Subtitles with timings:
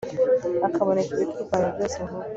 [0.63, 2.17] hakaboneka ibiturwanya byose vuba